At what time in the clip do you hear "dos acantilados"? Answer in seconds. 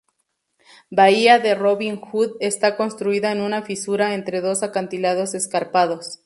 4.41-5.35